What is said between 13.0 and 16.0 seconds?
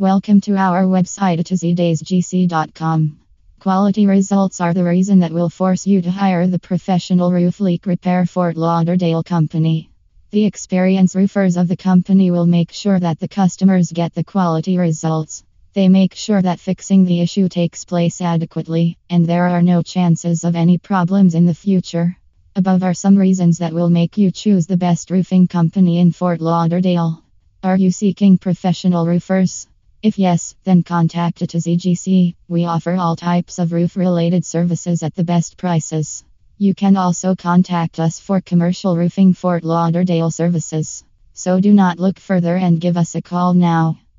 that the customers get the quality results. They